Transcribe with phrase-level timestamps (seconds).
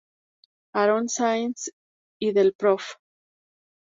[0.73, 1.69] Aarón Sáenz
[2.19, 2.97] y del Profr.